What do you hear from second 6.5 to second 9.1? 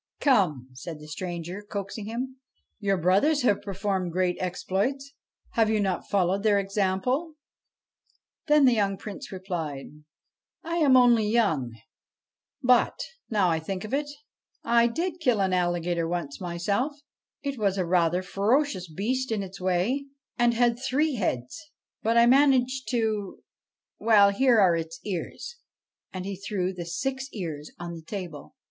example?' Then the young